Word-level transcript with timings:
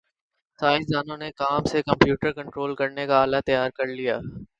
سائنسدانوں 0.59 1.17
نے 1.17 1.29
کام 1.33 1.63
سے 1.63 1.81
کمپیوٹر 1.81 2.31
کنٹرول 2.31 2.75
کرنے 2.75 3.05
کا 3.07 3.21
آلہ 3.21 3.41
تیار 3.45 3.69
کرلیا 3.75 4.17